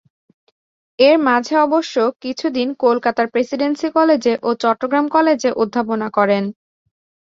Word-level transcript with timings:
এর 0.99 1.15
মাঝে 1.27 1.55
অবশ্য 1.59 1.95
কিছুদিন 2.23 2.67
কলকাতার 2.83 3.27
প্রেসিডেন্সি 3.33 3.87
কলেজে 3.95 4.33
ও 4.41 4.49
চট্টগ্রাম 4.63 5.05
কলেজে 5.07 5.49
অধ্যাপনা 5.61 6.07
করেন। 6.17 6.43